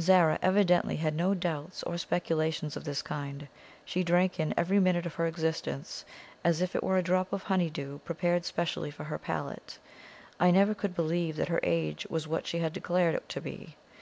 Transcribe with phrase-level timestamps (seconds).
[0.00, 3.46] Zara evidently had no doubts or speculations of this kind;
[3.84, 6.06] she drank in every minute of her existence
[6.42, 9.78] as if it were a drop of honey dew prepared specially for her palate.
[10.40, 13.76] I never could believe that her age was what she had declared it to be.